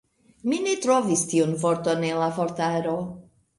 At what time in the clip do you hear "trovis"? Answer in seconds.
0.85-1.27